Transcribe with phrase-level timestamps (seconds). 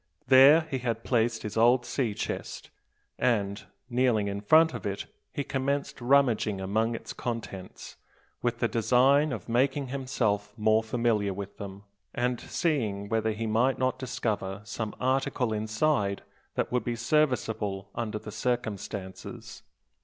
[0.25, 2.71] There he had placed his old sea chest;
[3.19, 7.97] and, kneeling in front of it, he commenced rummaging among its contents,
[8.41, 11.83] with the design of making himself more familiar with them,
[12.15, 16.23] and seeing whether he might not discover some article inside
[16.55, 19.61] that would be serviceable under the circumstances.